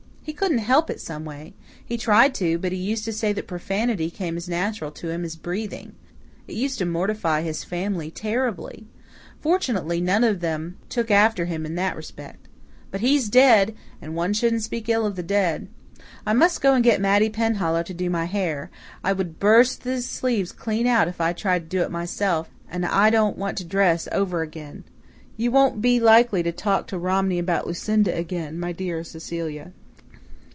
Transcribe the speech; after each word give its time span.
He 0.23 0.33
couldn't 0.33 0.59
help 0.59 0.89
it 0.91 1.01
someway. 1.01 1.55
He 1.83 1.97
tried 1.97 2.35
to, 2.35 2.59
but 2.59 2.71
he 2.71 2.77
used 2.77 3.03
to 3.05 3.11
say 3.11 3.33
that 3.33 3.47
profanity 3.47 4.11
came 4.11 4.37
as 4.37 4.47
natural 4.47 4.91
to 4.91 5.09
him 5.09 5.25
as 5.25 5.35
breathing. 5.35 5.93
It 6.47 6.53
used 6.53 6.77
to 6.77 6.85
mortify 6.85 7.41
his 7.41 7.63
family 7.63 8.11
terribly. 8.11 8.85
Fortunately, 9.41 9.99
none 9.99 10.23
of 10.23 10.39
them 10.39 10.77
took 10.89 11.09
after 11.09 11.45
him 11.45 11.65
in 11.65 11.73
that 11.75 11.95
respect. 11.95 12.47
But 12.91 13.01
he's 13.01 13.29
dead 13.29 13.73
and 13.99 14.15
one 14.15 14.31
shouldn't 14.33 14.61
speak 14.61 14.87
ill 14.87 15.07
of 15.07 15.15
the 15.15 15.23
dead. 15.23 15.67
I 16.23 16.33
must 16.33 16.61
go 16.61 16.75
and 16.75 16.83
get 16.83 17.01
Mattie 17.01 17.29
Penhallow 17.31 17.81
to 17.83 17.93
do 17.93 18.07
my 18.09 18.25
hair. 18.25 18.69
I 19.03 19.13
would 19.13 19.39
burst 19.39 19.83
these 19.83 20.07
sleeves 20.07 20.51
clean 20.51 20.85
out 20.85 21.07
if 21.07 21.19
I 21.19 21.33
tried 21.33 21.63
to 21.63 21.77
do 21.77 21.81
it 21.81 21.89
myself 21.91 22.47
and 22.69 22.85
I 22.85 23.09
don't 23.09 23.39
want 23.39 23.57
to 23.57 23.65
dress 23.65 24.07
over 24.11 24.43
again. 24.43 24.83
You 25.35 25.49
won't 25.49 25.81
be 25.81 25.99
likely 25.99 26.43
to 26.43 26.51
talk 26.51 26.85
to 26.87 26.99
Romney 26.99 27.39
about 27.39 27.65
Lucinda 27.65 28.15
again, 28.15 28.59
my 28.59 28.71
dear 28.71 29.03
Cecilia?" 29.03 29.73